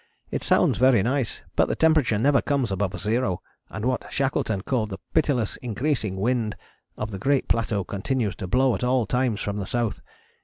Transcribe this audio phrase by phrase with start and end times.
[0.31, 4.89] It sounds very nice, but the temperature never comes above zero and what Shackleton called
[4.89, 6.55] "the pitiless increasing wind"
[6.97, 9.99] of the great plateau continues to blow at all times from the south.